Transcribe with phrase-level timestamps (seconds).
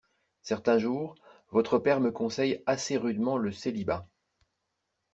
[0.41, 1.13] Certain jour,
[1.51, 4.07] votre père me conseille assez rudement le célibat.